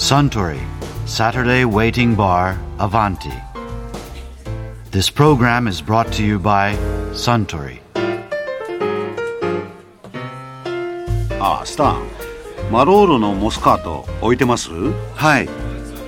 [0.00, 0.58] Suntory
[1.04, 3.34] Saturday Waiting Bar Avanti.
[4.90, 6.74] This program is brought to you by
[7.12, 7.80] Suntory.
[11.38, 12.02] ああスタン
[12.72, 14.70] マローロのモスカート置いてます？
[14.70, 15.48] はい、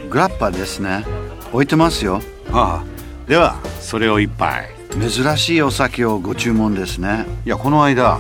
[0.08, 1.04] グラッパですね。
[1.52, 2.22] 置いてますよ。
[2.50, 7.26] ああではそれを一杯珍しいお酒をご注文ですね。
[7.44, 8.18] いやこの間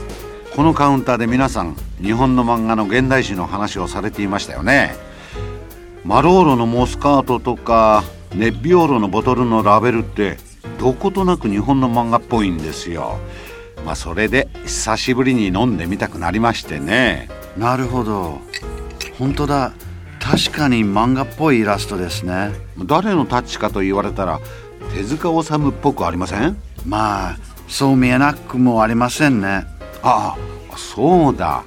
[0.54, 4.94] このカウンターで皆さん日本の漫画の現代史の話をされていましたよね
[6.04, 10.36] マローロのモスカートとかネッビオーロのボトルのラベルって
[10.78, 13.18] どことなく日本の漫画っぽいんですよ
[13.84, 18.40] まあそれで久しぶりに飲んでみたくなりましてねなるほど。
[19.18, 19.72] 本当だ。
[20.18, 22.52] 確かに漫画っぽいイラストですね。
[22.86, 24.40] 誰のタッチかと言われたら
[24.94, 26.56] 手塚治虫っぽくありません？
[26.86, 27.36] まあ、
[27.68, 29.66] そう見えなくもありませんね。
[30.02, 30.36] あ
[30.72, 31.64] あそうだ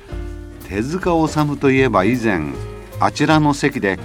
[0.68, 2.42] 手塚治虫といえば以前
[3.00, 4.00] あちらの席で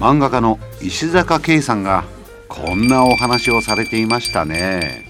[0.00, 2.04] 漫画家の石坂慶さんが
[2.48, 5.04] こんなお話をされていましたね。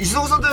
[0.00, 0.48] 石坂さんって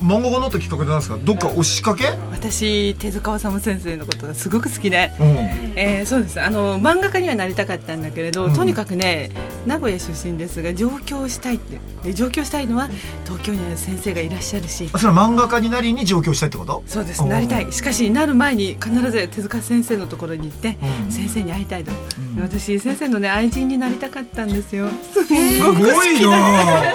[0.00, 1.18] 漫画家になったきっかけなんですか？
[1.20, 2.04] どっか押しかけ？
[2.30, 5.26] 私手塚治虫先生のことがすごく好きで、うん。
[5.74, 6.40] えーそうです。
[6.40, 9.32] あの漫画家にはなりたかったんだけれど、とにかくね
[9.66, 11.78] 名古屋出身ですが上京したいって。
[12.02, 12.88] で上京したいのは
[13.24, 14.90] 東京には先生がいらっしゃるし。
[14.92, 16.82] あそれは漫画家になりに上京したいってこと？
[16.86, 17.24] そうです。
[17.24, 17.72] なりたい。
[17.72, 21.12] しかしなる前に必ず手塚先生のところに行って、うん。
[21.12, 21.92] 先生に会いたいと、
[22.40, 24.88] 私先生のね愛人になりたかったんですよ。
[25.12, 26.94] すすごいな。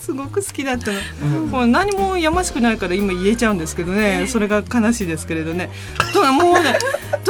[0.00, 0.92] すごく好きだった。
[0.92, 1.00] の、
[1.46, 4.26] もう何もやましくないから今言えちゃうんですけどね。
[4.28, 5.70] それが悲しいですけれどね。
[6.12, 6.78] とかもうね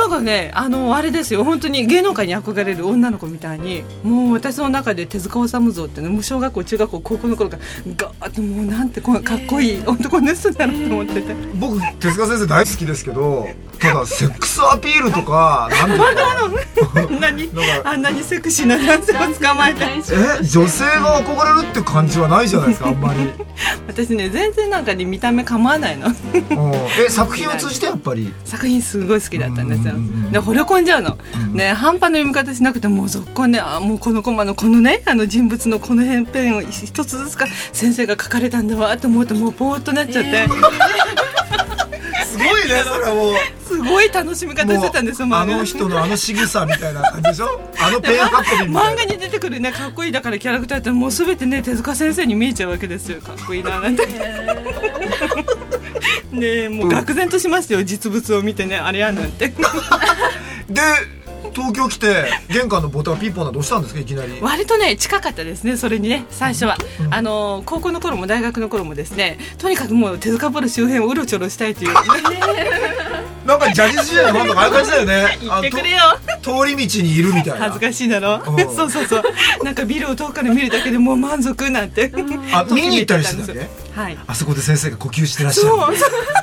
[0.05, 1.45] とにかくねあのあれですよ。
[1.45, 7.63] 本当に芸能界に憧れる女の子みたいにもう私の中で手塚治虫像ってねもう小学校中学校高校の頃から
[7.97, 11.35] ガーッともうなんてこうかっこいい男の人だなと思ってて。
[11.55, 16.05] 僕手塚先生大好きですけどただセックスアピールとかなんていうか。
[17.91, 19.85] あんなにセクシーな男性を捕まえて
[20.41, 20.45] え？
[20.45, 23.31] 女性が憧れるって感じはないじゃないですかあんまり、
[23.87, 26.09] 私ね全然なんかに見た目構わないの。
[26.09, 26.15] うん。
[27.07, 28.33] え作品を通じてやっぱり？
[28.45, 30.33] 作品すごい好きだったんですようんうんうん。
[30.33, 31.19] で惚れ込んじゃうの、
[31.53, 40.49] ね半端な読み方しなくてもう続行ねあもうこのコマのこのねあの人物のこの辺ペンを一つずつか先生が書かれたんだわと思うともうぼーっとなっちゃって、
[42.25, 43.35] すごいねそれはもう。
[43.65, 47.61] すごい楽しみ方してたんですよあの人のあの仕草みたいな感じでしょ？
[47.81, 48.93] あのペン運びみたいな。
[48.93, 53.21] 漫画に出てくるねかっこいいだからキャラクターってもうすべてね手塚先生に見えちゃうわけですよ。
[53.21, 54.07] かっこいいななんて。
[54.07, 54.15] ね
[56.43, 59.49] えもう愕然としますよ実物を見てねあれやなんて。
[60.69, 60.81] で
[61.55, 64.01] 東京来て玄関のボタンピンポンなどうしたんですか？
[64.01, 64.39] いきなり。
[64.41, 66.77] 割とね近かったですねそれにね最初は、
[67.11, 71.95] あの高校の頃も大学の頃もですねとにかくもう手塚ポル周辺をうろちょろしたいという。
[73.45, 75.39] なんかジャニーズ時代のファンとかああいう感じだよね。
[75.45, 75.99] 言ってくれよ。
[76.41, 77.67] 通り道にいるみたいな。
[77.67, 78.43] 恥ずかしいだろ？
[78.47, 78.57] うん。
[78.75, 79.23] そうそうそう。
[79.63, 82.11] なんかビルを遠くから見るだけでもう満足なんて。
[82.53, 83.69] あ見に行ったりしてたっけ？
[84.01, 84.17] はい。
[84.27, 85.75] あそこで先生が呼吸してらっしゃる。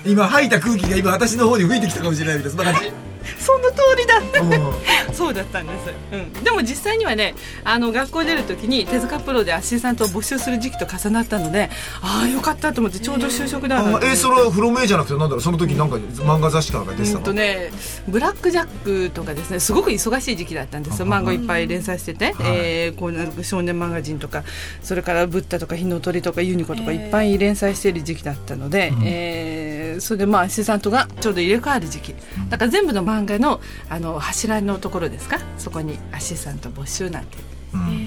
[0.05, 2.91] 今吐いた空気が今私の方に吹いてきたかもしれないみたいなそんな感じ
[3.39, 4.19] その通りだ。
[4.41, 5.11] うん。
[5.13, 11.69] そうだったんです、うん、でも実際にはねあの学校出る時に手塚プロでアシスタントを募集する時期と重なったので
[12.01, 17.19] ああよかったと思ってちょうど就職だなあえそれはフロメイじゃなくてなんだろうその時なんか漫画雑誌かなんか出てたの？
[17.19, 17.71] うんとね、
[18.07, 21.07] ブラック・ジャックとかですねすごく忙しい時期だったんですよ。
[21.07, 24.43] 漫画いっぱい連載してて、えーこうな少年マガジンとか
[24.81, 32.16] それから「ブッダ」とか「火の鳥」とか「ユニコ」とかいっぱい連載している時期だったので、えーそれでまあアシスタントがちょうど入れ替わる時期。
[32.50, 33.59] だから全部の漫画の
[33.90, 35.40] あの柱のところですか？
[35.57, 37.38] そこにアシスタント募集なんて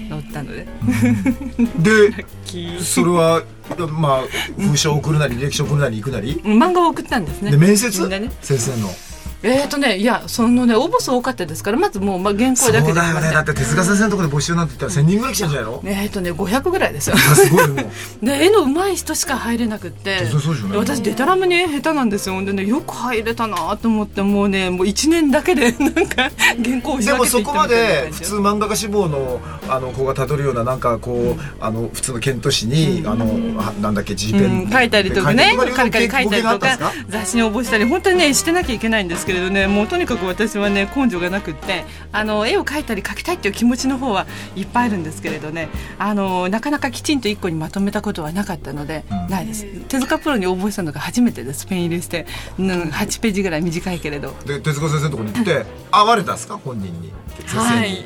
[0.09, 0.67] 載ったので、
[1.79, 2.25] で
[2.79, 3.43] それは
[3.89, 4.21] まあ
[4.61, 6.35] 封書を送るなり履歴書を送るなり行くなり？
[6.43, 7.51] 漫画を送ったんですね。
[7.51, 7.91] で面接？
[7.91, 8.89] 先生の
[9.45, 13.07] えーとねいやそのね応募数多かったですからまずもう、まあ、原そう稿だけでだ。
[13.09, 15.81] よねだって手塚先生のところで募集なんて言ったら1000人ぐらい来たんじゃないの？
[15.85, 17.15] えーとね500ぐらいですよ。
[17.15, 20.19] あすごいもうで絵の上手い人しか入れなくって。
[20.75, 22.43] 私デタラメに絵下手なんですよ。
[22.43, 26.29] でねよく入れたなと思ってもうねもう1年だけで なんか
[26.63, 33.25] 原稿を仕でもそこまで普通漫画家志望のあの子がたどるようななんかこうあの普通のケント誌にあの
[33.57, 35.53] はなんだっけ G ペンうん、書いたりとかね。
[35.55, 49.65] 書いたりとか雑誌に応募したり本当にねしてなきゃいけないんですけれどねもうとにかく私はね根性がなくってあの絵を描いたり描きたいっていう気持ちの方はいっぱいあるんですけれどねあのなかなかきちんと一個にまとめたことはなかったので、ないです。
[49.87, 52.25] 手塚プロに応募したのが初めてですペン入れして、
[52.59, 54.33] うん、8ページぐらい短いけれど。
[54.45, 56.57] で手塚先生のところに行って会われたんですか？
[56.57, 57.11] 本人に。
[57.45, 58.05] 先生に、はい。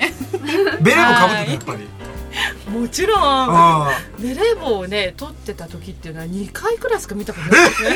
[0.82, 1.88] ベレーもかぶってたやっぱり
[2.70, 3.22] もちろん。
[3.22, 7.70] あベレー帽をね取ってた時っていうのは2回くらいしか見たことない。
[7.70, 7.90] ですね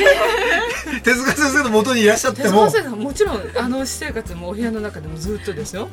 [0.98, 5.88] あ手塚先生の元にいらっしゃって手も塚先生もちろんあの私生活もお部屋の中でもずっとですよ。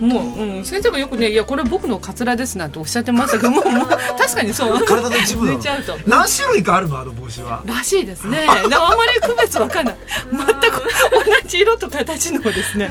[0.00, 4.84] もう、うん、先生がよくね「いやこれ僕のカツラです」なんておっしゃってましたけど もう確かにそう。
[4.84, 5.98] 体の一部ちゃうと。
[6.06, 7.62] 何種類かあるのあの帽子は。
[7.66, 8.46] らしいですね。
[8.48, 9.96] あまり区別わかんない。
[10.32, 10.82] 全く
[11.42, 12.90] 同じ色と形のですね、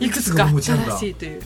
[0.00, 0.92] いくつかいくつか持ちなんだ。
[0.92, 1.32] 正しいという。
[1.32, 1.40] はい。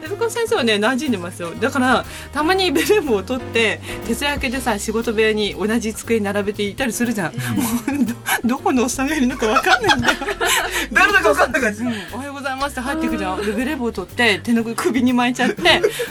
[0.00, 1.54] で福先生はね馴染んでますよ。
[1.54, 8.04] だからたまにベレー帽を取って徹夜明けでさ仕事部屋に同じ机に並べていたりするじゃん、もう
[8.44, 10.18] どどこのおっさんがいるのかわかんないんだよ。
[10.92, 11.62] 誰だか分かんない。
[11.62, 13.44] 感じうん、おはようございますって入ってくじゃん。
[13.44, 15.62] でベレー帽取って手の首に巻いちゃって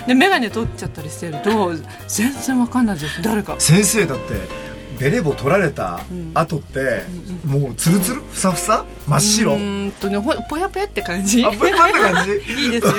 [0.08, 1.74] で眼鏡取っちゃったりしてると
[2.08, 3.18] 全然わかんないです。
[3.18, 3.56] よ誰か。
[3.60, 4.71] 先生だって
[5.02, 6.02] ベレー帽取られた
[6.36, 7.04] 後って、
[7.44, 8.22] もうツルツル？
[8.22, 8.86] ふさふさ？
[9.08, 9.54] 真っ白？
[9.54, 11.44] うーんとねほぽやぽやって感じ。
[11.44, 12.32] あこれなんて感じ？
[12.66, 12.94] いいですよ。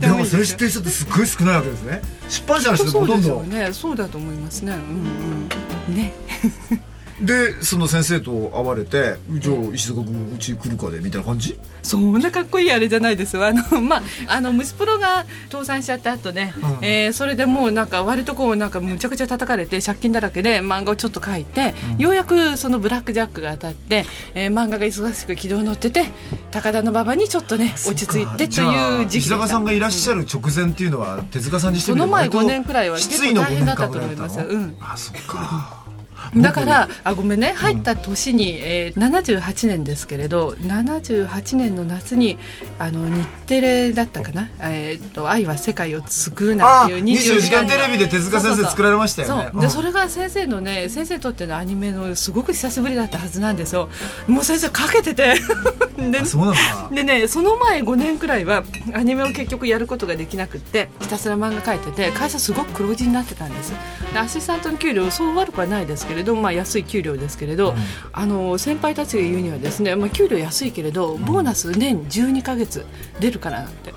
[0.00, 2.00] でもそれ知ってる人ってすっごい少ないわけですね。
[2.30, 3.70] 出版社の人ほとんどよね。
[3.72, 4.72] そうだと思いますね。
[4.72, 4.78] うん
[5.90, 5.94] うん。
[5.94, 6.14] ね
[7.20, 11.58] でその先生と会われて「じゃあ石坂君うち来るかで」みたいな感じ？
[11.82, 13.44] そんなかっこいいあれじゃないですよ。
[13.46, 16.78] あの まああの虫プロが倒産しちゃった後ね、うん。
[16.80, 26.06] えーそれでもうなんか割とこうなんかむちゃくちゃ叩かれて借金だらけで漫画をちょっと書いて、ようやくそのブラックジャックが当たって、えー漫画が忙しく軌道に乗ってて
[26.50, 34.38] 高田馬場にちょっとね落ち着いてという時期石坂さんがいらっしゃる直前っていうのは手塚さんにしてその前みれば割と5年くらいは結失意の構大変だったと5思います。
[34.40, 34.76] うん。
[34.80, 35.81] あそっか
[36.36, 37.52] だからあごめんね。
[37.52, 42.38] 入った年に、えー、78年ですけれど78年の夏に
[42.78, 49.60] あの日テレだったかな「えー、と愛は世界を救う」なんあていう24時間テレビで手塚先生作られましたよね。
[49.60, 53.88] でそれが先生のね先生にとってのアニメのすごく久しぶりだったはずなんですよ。
[54.26, 55.34] もう先生かけてて。
[56.10, 56.60] であそうなんだ。
[56.92, 58.64] でねその前5年くらいは
[58.94, 63.72] アニメを結局やることができなくってひたすら漫画描いてて会社すごく黒字になってたんです。
[64.12, 67.74] でアシスタントの給料そう悪くはないですけれど、まあ、安い給料ですけれど、
[68.12, 72.84] あの先輩たちが言うにはですね、まあ、給料安いけれどボーナス年12ヶ月
[73.18, 73.92] 出るからなんて。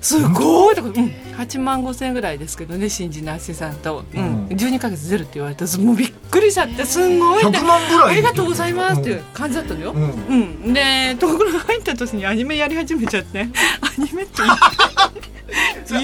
[0.00, 0.76] すごい。
[0.76, 4.46] とか、うん、8万5千円ぐらいですけどね新人のアシスタント、うん。
[4.46, 7.58] 12ヶ月出るって言われてもうびっくりしちゃってすんごいって。
[7.58, 8.12] 100万ぐらい。
[8.12, 10.02] ありがとうございますっていう感じだったのよ、うん。
[10.02, 13.40] うん、でところが入った年にアニメやり始めちゃって。
[13.40, 14.42] アニメって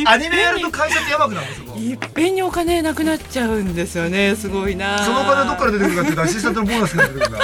[0.07, 4.99] アニメやると会社ってやばくなるんですよいっぺんにお金なくなっちゃうんですよねすごいな。
[5.05, 7.39] そのお金どっから出てくるかっていうとアシスタントのボーナスが出てくるんだ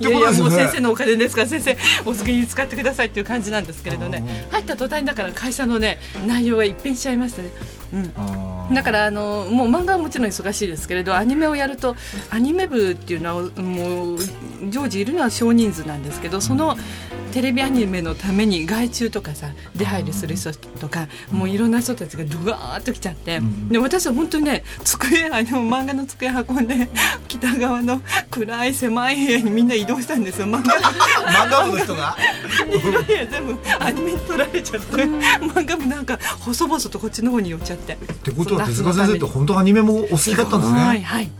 [0.00, 4.46] いやいやもう先生のお金ですから先生お好きに使ってくださいっていう感じなんですけれどね。
[4.50, 7.50] 入った途端にだから会社のね内容が一変しちゃいましたね、
[7.94, 11.96] うん、だからあのもう漫画はもちろん忙しいですけれどアニメをやると
[12.30, 14.18] アニメ部っていうのはもう
[14.70, 16.76] 常時いるのは少人数なんですけどその
[17.32, 23.40] テレビアニメのために外注とかさ出入りする人とかもういろんな人たちがドワーッと来ちゃって、
[23.70, 26.88] で私は本当にね机あの漫画の机運んで
[27.28, 30.46] 北側の暗い狭い部屋にみんな移動したんですよ。
[30.46, 32.16] 漫画漫画部の人が？
[33.08, 37.94] 全部アニメに取られちゃって漫画部なんか細々とこっちの方に寄っちゃって。
[37.94, 40.80] っってことは手塚先生って本当アニメもお好きだったんですね。
[40.80, 41.30] はいはい。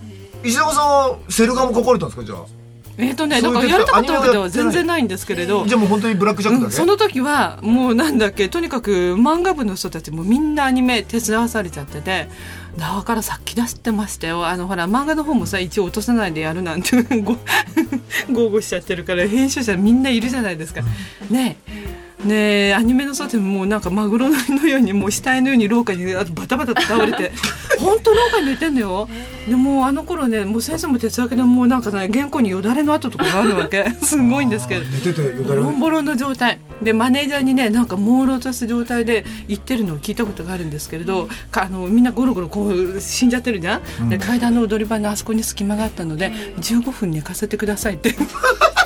[0.42, 2.61] 石坂さんはセル画も描かれたんですかじゃあ？
[2.98, 5.66] えっ、とね、だからやりたかったわけでは全然ないんですけれど。
[5.66, 5.74] じ。
[5.74, 12.28] ゃあもう本当にブラックジャックだけ、うんその時はもうなんだっけとにかく漫画部の人たちもみんなアニメ手伝わされちゃってて
[12.76, 14.46] だからさっき出してましたよ。
[14.46, 17.36] あのほら漫画の方もさ一応落とさないでやるなんて ご
[18.30, 20.82] 豪語しちゃってるから編集者みんないるじゃないですか。
[21.30, 27.32] ねえねえアニメの外でももうなんかマグロのようにもう死体のように廊下にあバタバタと倒れて。
[27.78, 29.08] 本当廊下に寝てんのよ。
[29.48, 33.90] でもうあの頃ねもう先生も手伝うけどもうなんかね原稿によだれの跡とかがあるわけ。
[34.02, 34.84] すごいんですけど。
[34.84, 35.60] 寝ててよだれ。
[35.60, 36.58] ボロンボロンの状態。
[36.80, 48.14] でマネージャーにねなんか朦朧とした状態で言ってるのを聞いたことがあるんですけれど、かあのみんなゴロゴロこう死んじゃってるじゃん、で階段の踊り場のあそこに隙間があったので15分寝かせてくださいって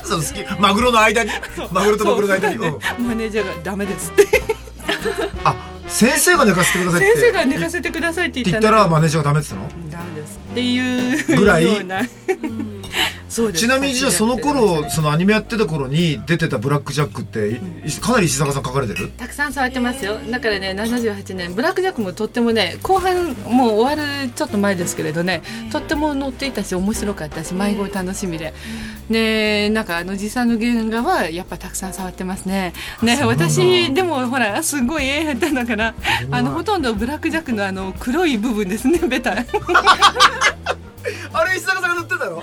[0.07, 0.61] そう好き。
[0.61, 1.31] マグロの間に？
[1.73, 4.27] マグロとマグロの間に、マネージャーが「ダメです」って。
[5.45, 5.55] あ
[5.89, 7.21] 先生が寝かせてくださいって。
[7.21, 9.91] 先生が寝かせてくださいって言ったらマネージャーがダメって言ったの？
[9.91, 11.67] ダメですっていうぐらい？
[13.53, 19.11] ちなみにじゃあその頃そのアニメやってた頃に出てたブラックジャックっていかなり石坂さん書かれてる？
[19.17, 20.19] たくさん触ってますよ。
[20.31, 28.55] だからね78年ブラックジャックもとってもね後半もう終わるちょっと前ですけれどねとっても載っていたし面白かったし迷子楽しみで。
[29.09, 32.73] ねなんかあの実際の原画はやっぱたくさん触ってますね。
[33.03, 35.95] ね私でもほらすごい絵下手だから
[36.31, 39.37] あのほとんどブラックジャックのあの黒い部分ですねベタ
[41.33, 42.43] あれ石坂さんが塗ってんだろ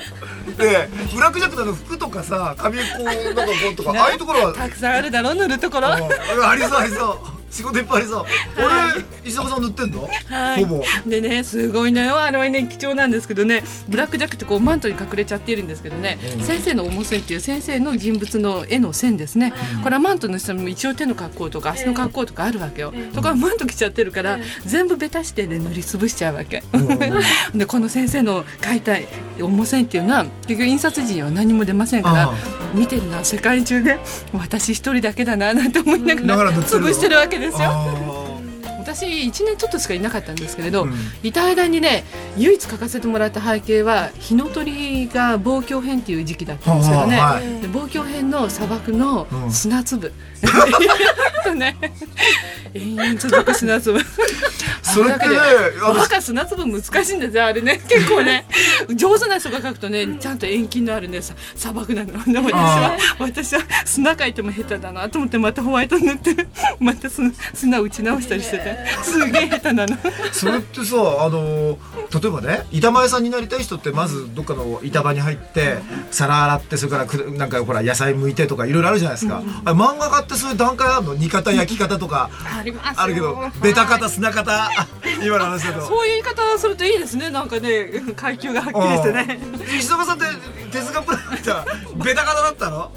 [0.57, 4.53] でブラックジャックの服とかさ髪こうなんかこうとかああいうところは。
[4.57, 5.87] たくさんあるだろ塗るところ。
[5.89, 6.45] うん。
[6.45, 8.25] ありそうありそう仕事いっぱいありそう
[8.57, 10.65] 俺石坂さん塗ってんのはい。
[10.65, 10.83] ほぼ。
[11.05, 12.19] でねすごいのよ。
[12.19, 13.63] あれはね貴重なんですけどね。
[13.87, 26.63] ブラックジャックってこうマントに隠れちゃっているんですけどね、先生の重線っていう先生の人物の絵の線ですね、これはマントの下にも一応手の格好とか足の格好とかあるわけよ、ところがマント着ちゃってるから、全部ベタしてね塗りつぶしちゃうわけ、
[27.53, 28.97] でこの先生の描いた
[29.39, 32.33] 重線っていうのは結局印刷時には何も出ませんからあ
[32.73, 33.99] 見てるのは世界中で
[34.33, 37.69] 私一人だけだななんて思いながら潰してるわけですよ。
[37.69, 38.23] あ
[38.79, 40.93] 私1年ちょっとしかいなかったんですけれど、うん。
[41.23, 42.03] いた間にね
[42.37, 47.19] 唯一書かせてもらった背景は日の鳥が望郷編っていう時期だったんですけどね、
[47.71, 49.51] 望郷編の砂漠のうん。
[49.51, 50.11] 砂粒、
[51.43, 51.77] とね。
[52.73, 53.99] 延々続く砂粒
[54.93, 55.35] それってね
[55.83, 57.81] あのバカ砂粒難しいんですよあれね。
[57.87, 58.45] 結構ね
[58.95, 66.47] 上手な人が書くとねちゃんと遠近のあるねさ砂漠なので私は私は砂書いても下手だなと思ってまたホワイト塗って
[66.79, 68.77] また砂砂打ち直したりしてて。
[69.03, 69.97] すげえ下手なの。
[70.31, 71.77] それってさあの
[72.11, 75.77] 例えばね板前さんになりたい人ってまずどっかの板場に入って
[76.11, 81.13] 皿洗ってそれからくなんかほら野菜剥いてとかいろいろあるじゃないですか、あれ漫画家ってそういう段階あるの？
[81.15, 83.03] 煮方焼き方とかありますよ。
[83.03, 84.69] あるけどベタ方砂方
[85.23, 85.87] 今の話だと。
[85.87, 87.29] そういう言い方をするといいですね。
[87.29, 89.39] なんかね階級がはっきりしてね。
[89.77, 90.25] 石坂さんって
[90.71, 91.65] 手塚プランじゃ
[92.03, 92.91] ベタ方だったの？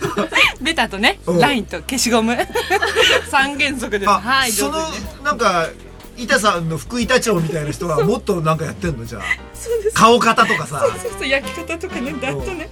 [0.60, 1.38] ベタとねうん。
[1.38, 2.36] ラインと消しゴム。
[3.30, 4.10] 三原則です。
[4.10, 4.78] あ、はいその
[5.22, 5.68] なんか
[6.16, 9.04] 板さんの副板長みたいな人はもっとなんかやってんの？
[9.06, 9.22] じゃあ。
[9.54, 9.96] そうです。
[9.96, 10.80] 顔型とかさ。
[10.80, 12.68] そうそう焼き方とかねだとね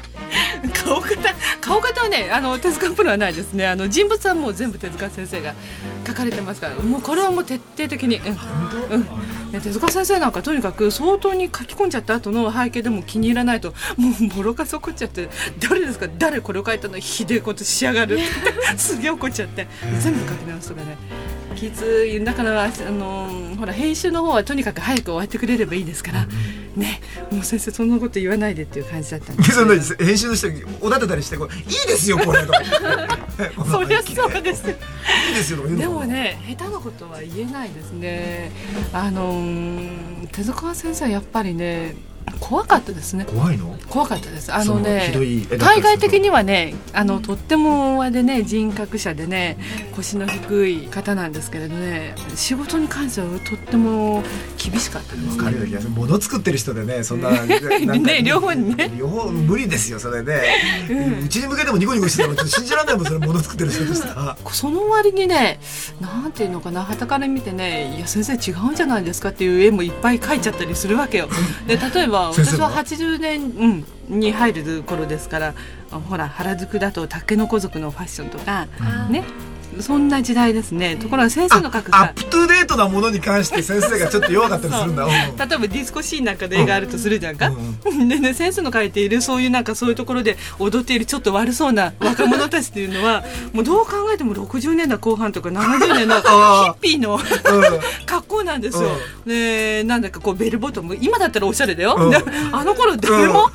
[0.88, 3.66] 顔型顔型はねあの手塚プロはないですね。
[3.66, 5.54] あの人物はもう全部手塚先生が
[6.06, 6.76] 書かれてますから。
[6.76, 8.24] もうこれはもう徹底的にうん、
[8.94, 9.02] うん。
[9.52, 15.28] ね、手塚先生なんかとにかく相当に書き込んじゃった後の背景でも気に入らないともうボロカス怒っちゃって
[15.58, 16.08] 誰ですか？
[16.18, 16.98] 誰これを書いたの？
[16.98, 18.14] ひでえことしやがる。
[18.14, 18.18] っ
[18.72, 19.66] てすげえ怒っちゃって。
[20.00, 20.96] 全部書き直すとかね。
[21.56, 23.28] きついだからあの
[23.58, 26.26] ほら編集の方はとにかく早く終わってくれればいいですから、
[26.78, 29.74] ねもう先生そんなこと言わないでっていう感じだったんです そんな
[30.06, 32.62] 編集の人におだてたりしてこういいですよこれとか
[33.70, 34.62] そりゃそうです。
[34.68, 38.50] いいですよでもね下手なことは言えないですね。
[38.92, 41.94] あのー手塚先生はやっぱりね
[42.40, 43.24] 怖かったですね。
[43.24, 43.76] 怖いの？
[43.88, 44.52] 怖かったです。
[44.52, 45.12] あのそね。
[45.58, 49.58] 対外的にはねあのとってもあでね人格者でね
[49.94, 54.22] 腰の低い方なんですけれどね仕事に関してはとっても
[54.56, 55.24] 厳しかったです。
[55.24, 55.62] ねわかるよ。
[55.62, 58.90] うな気がする物作ってる人でねそんな ね両方にね。
[58.96, 60.40] 両方無理ですよそれで、
[61.24, 62.34] うちに向けてもニコニコしてたの。
[62.34, 65.60] ちょっと信じられないもんそれ物作ってる人としてさその割にね
[66.00, 71.28] なんていうのかな傍から見てねいや先生違うんじゃないですかっていう絵もいっぱい描いちゃったりするわけよ。
[71.66, 75.54] で例えば私は80年、うん、に入る頃ですから
[75.90, 78.66] あほら原宿だと竹の子族のファッションとか、
[79.10, 79.24] ね
[79.80, 80.96] そんな時代ですね。
[80.96, 85.04] ところが先生の描くさアップトゥーデートなものに関して先生がちょっと弱かったりするんだ。
[85.06, 85.10] うん。
[85.10, 87.50] 例えばディスコシーンなんかで絵があるとするじゃんか、
[87.84, 97.20] でね先生の描いているそういうなんかそういうところで踊っているちょっと悪そうな若者たちっていうのは もうどう考えても60年代後半とか70年の ヒッピーの
[98.06, 98.90] 格好なんですよ、
[99.26, 102.10] でなんだかこうベルボトム今だったらおしゃれだよ、うん。
[102.10, 102.18] で
[102.52, 103.50] あの頃誰も、こ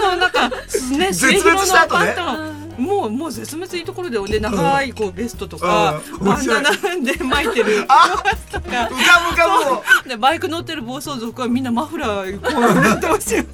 [0.00, 2.06] のなんかね絶滅した後ね。
[2.06, 2.45] 末広のパンタ
[2.78, 8.90] もうもう絶滅いいところでね長いこうベストとか、うんバンダナで巻いてる あとか。
[10.06, 12.52] でバイク乗ってる暴走族はみんなマフラーこう
[12.82, 13.44] なってますよ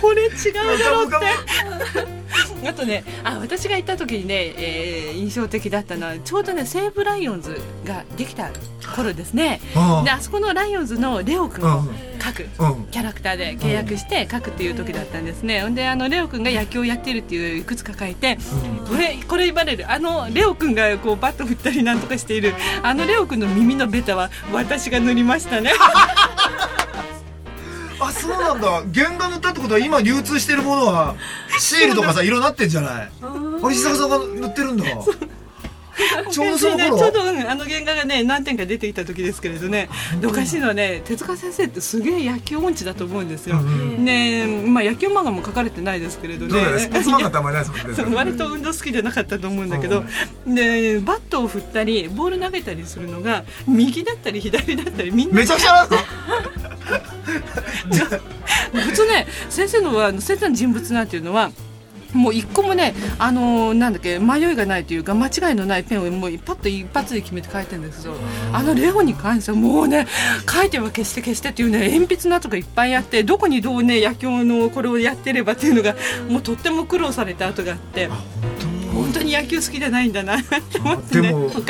[0.00, 2.21] これ違うだろうって
[2.68, 8.50] あとねあ私が行った時にね、えー印象的だったのはちょうどね西武ライオンズができた
[8.96, 9.60] 頃ですね。
[9.76, 11.84] うんであそこのライオンズのレオ君を
[12.18, 12.84] 描く、うん。
[12.86, 18.38] キャラクターで契約して描くっていう時だったんですね、ほんであのレオ君が野球をやってるっていういくつか書いて、
[18.88, 19.90] これこれ言われる。
[19.90, 25.72] あのレオ君がこうバット振ったりなんとかしているあのレオ君の耳のベタは私が塗りましたね
[28.04, 28.82] あそうなんだ。
[28.94, 31.14] 原画塗ったってことは今流通してるものは
[31.58, 33.10] シールとかさ色なってんじゃない？
[33.22, 34.84] あ石坂さんが塗ってるんだ。
[36.30, 39.90] ちょうどその頃ちょうど、うん、あの原画がね何点か出てきた時ですけれどね。
[40.22, 46.78] でおかしいのはね手塚先生ってすげえ野球音痴だと思うんですよ、ねまあ野球漫画も書かれてないですけれどね。
[46.78, 48.16] スポーツ漫画ってねあんまりないですもんね。
[48.16, 50.02] 割と運動好きじゃなかったと思うんだけど、
[50.46, 57.11] でバットを振ったりボール投げたりするのが右だったり左だったりみんなめちゃくちゃなんです
[58.72, 61.50] 普通ね先生のは先生の人物なんていうのは
[62.12, 68.14] もう一個もね、あのーなんだっけ迷いがないというか間違いのないペンをもうパッと一発で決めて書いてるんですよ。
[68.52, 70.06] あのレオに関してはもうね
[70.46, 75.96] 書いては消して消してっていうね鉛筆の跡がいっぱいあってどこにどうね野球のこれをやってればっていうのが
[76.28, 78.10] もうとっても苦労された跡があって
[79.12, 80.38] 本当に野球好きじゃないんだな。
[80.38, 81.50] って思ってねでも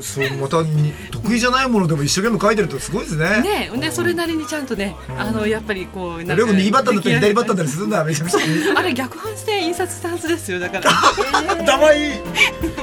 [0.00, 3.42] そうまたに得意じゃないものでも一生懸命書いてるとすごいですね。
[3.42, 8.38] ねでそれなりにちゃんとねあのやっぱりこうなんか右バッターだったり左バッターだでったりするんだめちゃくちゃ。
[8.76, 10.90] あれ逆反して印刷したはずですよだから。
[11.62, 12.12] 頭いい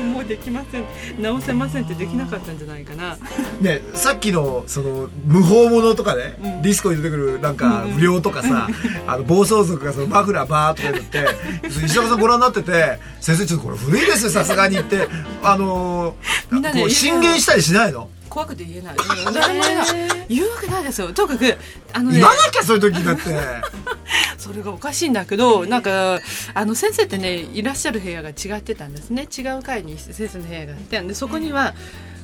[0.02, 0.86] もうできません。
[1.22, 3.18] 直せませんってできなかったんじゃないかな。
[3.60, 8.70] ねさっきのその無法者とかね、ディスコに出てくるなんか不良とかさ、
[9.08, 11.28] あの暴走族がそのマフラーバーとか言って
[11.68, 15.08] 石坂さんご覧になってて先生ちょっとこれ古いですよさすがに言って。
[15.44, 16.16] あのー
[16.52, 18.10] みんなねこう進言したりしないの？
[18.30, 18.96] 怖くて言えない。
[18.96, 19.88] うん誰も言えない。
[20.30, 21.12] 言うわけないですよ。
[21.14, 21.58] とにかく
[21.94, 23.22] あのね言わなきゃそういう時だって。
[24.38, 26.20] それがおかしいんだけどなんか
[26.54, 29.28] あの先生ってねいらっしゃる部屋が違ってたんですね。
[29.38, 31.74] 違う階に先生の部屋があってでそこには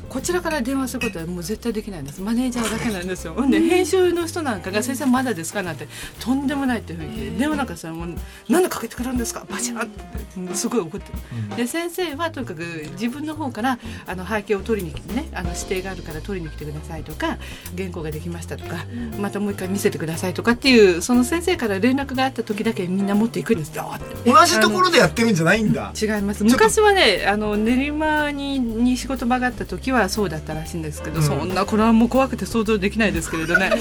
[0.10, 2.22] こちらから電話することはもう絶対できないんです。
[2.22, 3.34] マネージャーだけなんですよ。
[3.34, 5.88] ほんで編集の人なんかが「先生まだですか?」なんて
[6.20, 8.16] とんでもないっていうふうに電話なんかさ「もう
[8.52, 9.46] なんでかけてくるんですか？
[9.50, 9.90] バシャン!」って
[10.38, 11.12] うんすごい怒って
[11.52, 12.62] る、で先生はとにかく
[13.00, 17.38] 自分の方からあの背景を取りに来てねあの指定があるから取りに来てくださいとか
[17.78, 18.86] 原稿ができましたとか
[19.20, 23.76] またもう一回見せてくださいとかっていうその先生から連絡があった時だけみんな持っていくんです。
[23.76, 24.32] よって。
[24.32, 25.92] 同じところでやってるんじゃないんだ。
[26.00, 26.44] 違います。
[26.44, 33.72] 昔はねあの練馬にに仕事場があった時はそうだったらしいんですけど、そんなこれはもう怖くて想像できないですけれどね。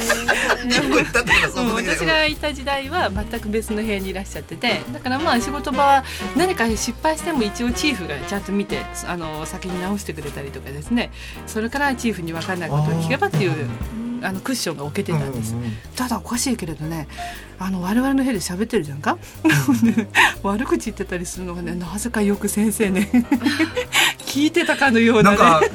[1.77, 6.05] 私がいた時代は全く別の部屋にいらっしゃっててだからまあ仕事場は
[6.37, 11.11] 何か失敗しても一応チーフがちゃんと見てあの先に直してくれたりとかですね。
[11.47, 13.53] それからチーフに分かんないことを聞けばっていう
[14.23, 15.73] あのクッションが置けてたんです、うんうんうん。
[15.95, 17.07] ただおかしいけれどね
[17.59, 19.19] あの我々の部屋で喋ってるじゃんか？
[19.85, 20.09] で
[20.43, 23.11] 悪口言ってたりするのがねなぜかよく先生ね
[24.37, 25.37] 聞いてたかのようなね。
[25.39, 25.67] なんか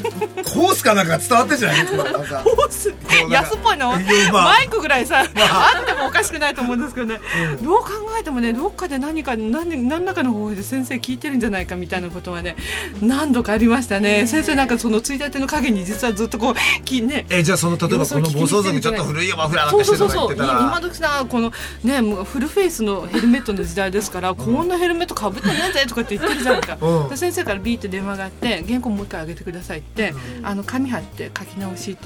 [0.54, 1.86] コースかなんか伝わってんじゃない？
[1.88, 2.44] こ うなんか。
[2.44, 2.94] コース？
[3.30, 3.92] 安っぽいの？
[4.32, 4.44] まあ。
[4.46, 5.24] マイクぐらいさあ。
[5.24, 7.20] ってもおかしくないと思うんですけどね。
[7.62, 12.56] どう考えてもねどっかで何か何何らかの方法で先生聞いてるんじゃないかみたいなことはね
[13.02, 14.28] 何度かありましたね。
[14.28, 17.26] 先生なんかそのついたての影に実はずっとこうきね。
[17.30, 20.68] えじゃあその例えばこの暴走族ちょっと古いよマフラーなんかしてそうそうそうそうとか言ってたら。
[20.78, 21.52] 今時さこの
[21.84, 27.10] ねもうフルフェイスのヘルメットの時代ですから、こんなヘルメットかぶってねえぜとかって言ってるじゃんか、うん。
[27.10, 32.02] で先生からビーって電話があって原稿もう一回上げてくださいって、あの紙貼って書き直しって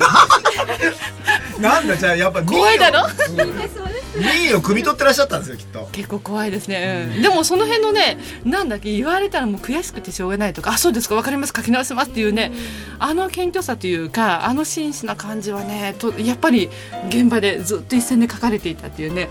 [1.57, 3.07] 言 なんだじゃあやっぱ怖いだろ？
[4.15, 5.89] 民意を汲み取ってらっしゃったんですよきっと。
[5.91, 7.21] 結構怖いですね、うん。
[7.21, 12.51] でもその辺のねなんだっけ言われたらもう悔しくてしょうがないとかあそうですかわかります書き直しますっていうね
[12.99, 16.69] あの謙虚さというかあの真摯な感じはねとやっぱり
[17.09, 19.29] 現場でずっと一線で書かれていたっていうね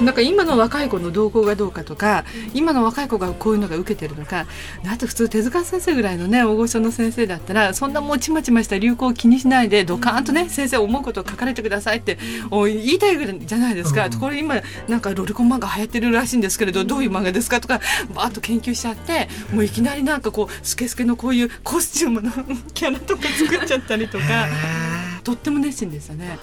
[0.00, 4.46] なんか今の若い子の動向がどうかとか今の若い子がこういうのが受けてるのか
[4.84, 12.18] だって普通手塚先生ぐらいのね大御所の先生だったらそんなもうちまちました流行を気にしないでドカーンとね先生思うことを書かれてくださいって
[12.50, 14.56] お言いたいぐらいじゃないですか、これ今
[14.88, 17.80] なんかロリコン漫画流行ってるらしいんですけれどどういう漫画ですかとか
[18.14, 22.30] バーッと研究しちゃってもういきなりなんかこうスケスケのこういうコスチュームの
[22.74, 24.83] キャラとか作っちゃったりとか。
[25.24, 26.38] とっても熱心でしたね。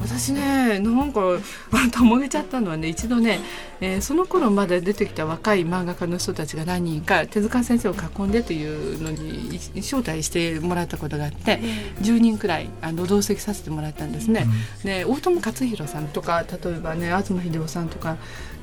[0.00, 1.20] 私ねなんか
[1.70, 3.38] あたまげちゃったのはね一度ね、
[3.80, 11.60] えーその頃まで出てきた若い漫画家の人たちが何人か手塚先生を囲んでというのにい招待してもらったことがあって
[12.00, 14.46] 10人くらいあの同席させてもらったんですね。
[14.82, 18.16] で大友克洋さんとか例えばね東秀夫さんとか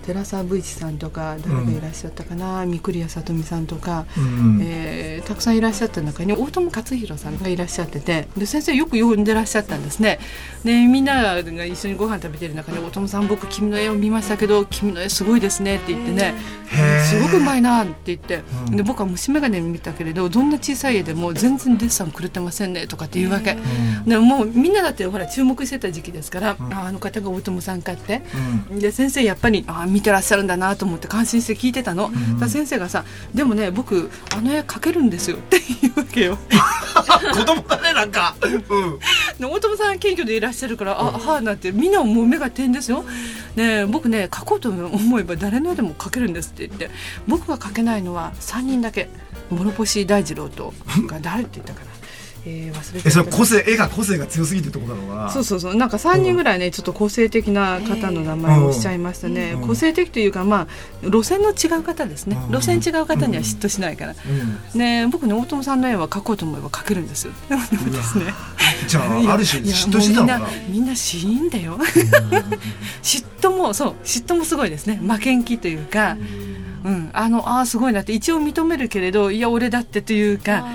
[0.09, 4.59] 寺澤武一さんとか誰がいらっしゃったかな、三栗谷里美さんとか、うん。
[4.61, 10.17] えーたくさんいらっしゃった中に大友克洋さんがいらっしゃっててで先生よく呼んでらっしゃったんですね。
[10.63, 16.33] でみんなが一緒にご飯食べてる中で「大友さん僕君の絵を見ましたけど君の絵すごいですね」って言ってね
[16.69, 23.57] すごくうまいなって言って、で僕は虫眼鏡見たけれどどんな小さい絵でも全然デッサン狂ってませんねとかって言うわけ、
[24.05, 28.21] でもうみんなだってほら注目してた時期ですから、ああの方が大友さんかって、
[28.71, 33.03] で先生やっぱりあ見てらっしゃるんだなと思って感心して聞いてたの、だから先生がさ
[33.33, 36.37] 「でもね僕あの絵描けるんですよ」って言うわけよ。
[37.33, 38.35] 子供だねなんか。
[38.41, 38.59] うん。
[39.39, 43.03] で大友さん謙虚でいらっしゃるから「あはあ」なんてみんなもう目が点ですよ。
[43.55, 46.77] ねえ僕ね描こうと思えば誰の絵でも描けるんですって。
[46.77, 46.95] 言って
[47.27, 49.09] 僕が描けないのは3人だけ。
[49.49, 50.73] 諸星大二郎と
[51.07, 51.91] が誰って言ったかな、
[52.45, 55.29] えー、忘れてえそれ個性絵が個性が強すぎてってことなのかな。
[55.29, 55.75] そうそうそう。
[55.75, 60.67] なんか3人ぐらいねちょっと個性的な方の名前をおっしゃいましたね、個性的というかまあ
[61.03, 64.15] 路線の違う方ですね、路線違う方には嫉妬しないから、
[64.73, 64.79] うん。
[64.79, 67.33] ね僕ね大友さんの絵は描こうと思えば描けるんですよ。
[67.49, 68.25] で もですね
[68.87, 70.39] じゃあある種嫉妬してたのかな？
[70.39, 71.77] みんなみんな死因だよ。
[73.01, 74.99] 嫉妬もそう嫉妬もすごいですね。
[75.01, 76.17] 負けん気というか、
[76.83, 80.65] うん、あのあーすごいなって一応認めるけれどいや俺だってというか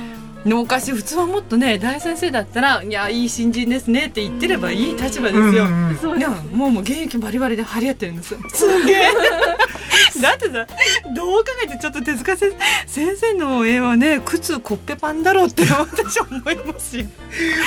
[0.45, 8.37] のおかしい普通はもっとね大先生だったら「いやいい新人ですね」って言ってればいい立場ですよ、うんうんいやもうもう現役バリバリで張り合ってるんです。
[8.53, 9.11] すげえ。
[10.21, 10.67] だってさ
[11.15, 12.53] どう考えてちょっと手塚先
[12.87, 17.07] 先生の絵はね靴コッペパンだろうって私は思いますよ。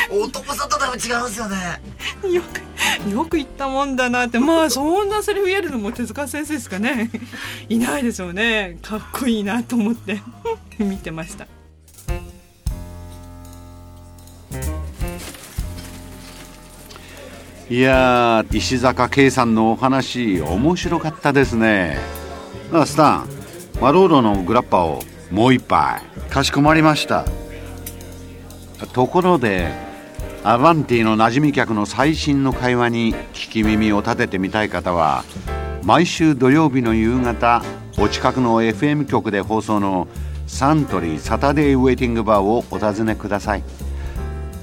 [0.09, 1.81] 男さんとでも違うんですよね。
[2.31, 4.39] よくよく言ったもんだなって。
[4.39, 7.09] まあそんなセリフ言えるのも手塚先生ですかね
[7.69, 8.77] いないでしょうね。
[8.81, 10.21] かっこいいなと思って
[10.79, 11.47] 見てました
[17.69, 21.97] いやー石坂圭さんのお話面白かったですね。
[22.71, 23.27] あスタン
[23.81, 25.01] マローロのグラッパを
[25.31, 27.25] もう一杯かしこまりました。
[28.93, 29.69] ところで
[30.45, 35.25] アバンティの馴染み客の最新の会話に聞き耳を立ててみたい方は
[35.83, 37.61] 毎週土曜日の夕方
[37.97, 40.07] お近くの FM 局で放送の
[40.45, 43.63] サントリーサタデーウェイティングバーをお尋ねください。